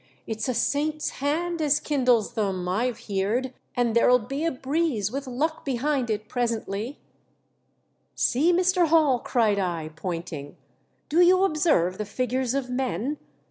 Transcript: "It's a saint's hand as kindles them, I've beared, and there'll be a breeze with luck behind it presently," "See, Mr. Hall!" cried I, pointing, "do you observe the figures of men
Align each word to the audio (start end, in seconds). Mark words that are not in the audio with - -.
"It's 0.25 0.49
a 0.49 0.55
saint's 0.55 1.09
hand 1.21 1.61
as 1.61 1.79
kindles 1.79 2.33
them, 2.33 2.67
I've 2.67 3.03
beared, 3.07 3.53
and 3.75 3.95
there'll 3.95 4.17
be 4.17 4.45
a 4.45 4.51
breeze 4.51 5.11
with 5.11 5.27
luck 5.27 5.63
behind 5.63 6.09
it 6.09 6.27
presently," 6.27 6.97
"See, 8.15 8.51
Mr. 8.51 8.87
Hall!" 8.87 9.19
cried 9.19 9.59
I, 9.59 9.91
pointing, 9.95 10.57
"do 11.07 11.21
you 11.21 11.43
observe 11.43 11.99
the 11.99 12.05
figures 12.05 12.55
of 12.55 12.67
men 12.67 13.19